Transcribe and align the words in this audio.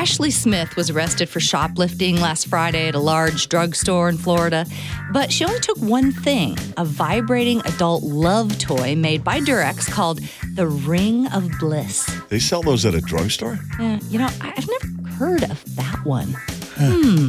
Ashley 0.00 0.30
Smith 0.30 0.76
was 0.76 0.88
arrested 0.88 1.28
for 1.28 1.40
shoplifting 1.40 2.22
last 2.22 2.46
Friday 2.46 2.88
at 2.88 2.94
a 2.94 2.98
large 2.98 3.50
drugstore 3.50 4.08
in 4.08 4.16
Florida, 4.16 4.64
but 5.12 5.30
she 5.30 5.44
only 5.44 5.60
took 5.60 5.76
one 5.76 6.10
thing 6.10 6.56
a 6.78 6.86
vibrating 6.86 7.60
adult 7.66 8.02
love 8.02 8.58
toy 8.58 8.96
made 8.96 9.22
by 9.22 9.40
Durex 9.40 9.90
called 9.90 10.20
the 10.54 10.66
Ring 10.66 11.26
of 11.34 11.50
Bliss. 11.58 12.06
They 12.30 12.38
sell 12.38 12.62
those 12.62 12.86
at 12.86 12.94
a 12.94 13.02
drugstore? 13.02 13.58
Yeah, 13.78 14.00
you 14.08 14.18
know, 14.18 14.30
I've 14.40 14.66
never 14.66 15.10
heard 15.10 15.42
of 15.44 15.62
that 15.76 16.02
one. 16.06 16.34
Hmm. 16.76 17.28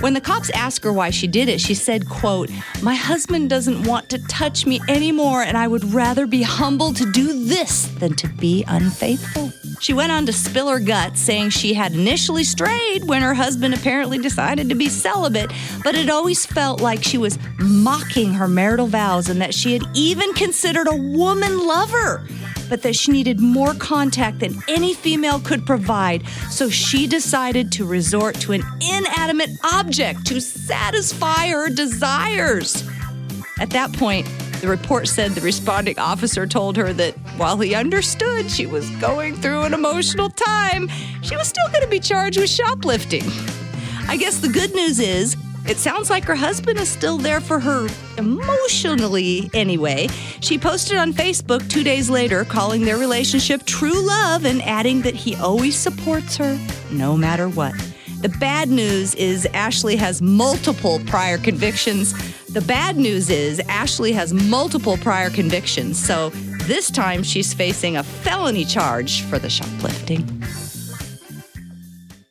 When 0.00 0.12
the 0.14 0.20
cops 0.20 0.50
asked 0.50 0.82
her 0.82 0.92
why 0.92 1.10
she 1.10 1.28
did 1.28 1.48
it, 1.48 1.60
she 1.60 1.74
said, 1.74 2.08
quote, 2.08 2.50
My 2.82 2.96
husband 2.96 3.48
doesn't 3.48 3.84
want 3.86 4.10
to 4.10 4.18
touch 4.26 4.66
me 4.66 4.80
anymore, 4.88 5.42
and 5.42 5.56
I 5.56 5.68
would 5.68 5.84
rather 5.94 6.26
be 6.26 6.42
humble 6.42 6.92
to 6.94 7.12
do 7.12 7.44
this 7.44 7.86
than 8.00 8.16
to 8.16 8.28
be 8.28 8.64
unfaithful. 8.66 9.52
She 9.80 9.92
went 9.92 10.12
on 10.12 10.26
to 10.26 10.32
spill 10.32 10.68
her 10.68 10.80
guts, 10.80 11.20
saying 11.20 11.50
she 11.50 11.74
had 11.74 11.92
initially 11.92 12.44
strayed 12.44 13.04
when 13.04 13.22
her 13.22 13.34
husband 13.34 13.74
apparently 13.74 14.18
decided 14.18 14.68
to 14.68 14.74
be 14.74 14.88
celibate, 14.88 15.52
but 15.84 15.94
it 15.94 16.10
always 16.10 16.46
felt 16.46 16.80
like 16.80 17.02
she 17.04 17.18
was 17.18 17.38
mocking 17.58 18.34
her 18.34 18.48
marital 18.48 18.86
vows 18.86 19.28
and 19.28 19.40
that 19.40 19.54
she 19.54 19.72
had 19.72 19.82
even 19.94 20.32
considered 20.34 20.88
a 20.88 20.96
woman 20.96 21.66
lover 21.66 22.26
but 22.68 22.82
that 22.82 22.96
she 22.96 23.12
needed 23.12 23.40
more 23.40 23.74
contact 23.74 24.40
than 24.40 24.60
any 24.68 24.94
female 24.94 25.40
could 25.40 25.64
provide, 25.64 26.26
so 26.50 26.68
she 26.68 27.06
decided 27.06 27.70
to 27.72 27.86
resort 27.86 28.34
to 28.36 28.52
an 28.52 28.62
inanimate 28.80 29.50
object 29.72 30.26
to 30.26 30.40
satisfy 30.40 31.48
her 31.48 31.68
desires. 31.68 32.82
At 33.58 33.70
that 33.70 33.92
point, 33.92 34.26
the 34.60 34.68
report 34.68 35.08
said 35.08 35.32
the 35.32 35.40
responding 35.40 35.98
officer 35.98 36.46
told 36.46 36.76
her 36.76 36.92
that 36.94 37.14
while 37.36 37.58
he 37.58 37.74
understood 37.74 38.50
she 38.50 38.66
was 38.66 38.88
going 38.96 39.34
through 39.34 39.62
an 39.62 39.74
emotional 39.74 40.30
time, 40.30 40.88
she 41.22 41.36
was 41.36 41.48
still 41.48 41.68
going 41.68 41.82
to 41.82 41.88
be 41.88 42.00
charged 42.00 42.38
with 42.38 42.50
shoplifting. 42.50 43.24
I 44.08 44.16
guess 44.16 44.38
the 44.38 44.48
good 44.48 44.74
news 44.74 44.98
is 44.98 45.36
it 45.68 45.78
sounds 45.78 46.10
like 46.10 46.24
her 46.24 46.36
husband 46.36 46.78
is 46.78 46.88
still 46.88 47.18
there 47.18 47.40
for 47.40 47.58
her 47.58 47.88
emotionally 48.18 49.50
anyway. 49.52 50.06
She 50.40 50.58
posted 50.58 50.96
on 50.96 51.12
Facebook 51.12 51.68
two 51.68 51.82
days 51.82 52.08
later 52.08 52.44
calling 52.44 52.82
their 52.84 52.98
relationship 52.98 53.64
true 53.64 54.00
love 54.06 54.44
and 54.44 54.62
adding 54.62 55.02
that 55.02 55.14
he 55.14 55.34
always 55.36 55.76
supports 55.76 56.36
her 56.36 56.58
no 56.90 57.16
matter 57.16 57.48
what. 57.48 57.74
The 58.26 58.38
bad 58.40 58.70
news 58.70 59.14
is 59.14 59.46
Ashley 59.54 59.94
has 59.94 60.20
multiple 60.20 61.00
prior 61.06 61.38
convictions. 61.38 62.12
The 62.48 62.60
bad 62.60 62.96
news 62.96 63.30
is 63.30 63.60
Ashley 63.68 64.10
has 64.14 64.34
multiple 64.34 64.96
prior 64.96 65.30
convictions, 65.30 65.96
so 66.04 66.30
this 66.64 66.90
time 66.90 67.22
she's 67.22 67.54
facing 67.54 67.96
a 67.96 68.02
felony 68.02 68.64
charge 68.64 69.22
for 69.22 69.38
the 69.38 69.48
shoplifting. 69.48 70.26